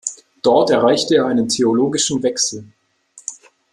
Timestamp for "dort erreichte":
0.41-1.13